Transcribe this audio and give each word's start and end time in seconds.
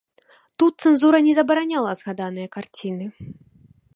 Тут 0.61 0.73
цэнзура 0.85 1.19
не 1.27 1.33
забараняла 1.41 1.91
згаданыя 2.01 2.47
карціны. 2.59 3.05